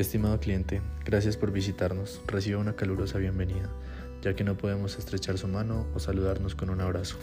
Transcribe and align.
Estimado 0.00 0.40
cliente, 0.40 0.80
gracias 1.04 1.36
por 1.36 1.52
visitarnos. 1.52 2.22
Reciba 2.26 2.58
una 2.58 2.74
calurosa 2.74 3.18
bienvenida, 3.18 3.68
ya 4.22 4.34
que 4.34 4.44
no 4.44 4.56
podemos 4.56 4.98
estrechar 4.98 5.36
su 5.36 5.46
mano 5.46 5.86
o 5.94 6.00
saludarnos 6.00 6.54
con 6.54 6.70
un 6.70 6.80
abrazo. 6.80 7.18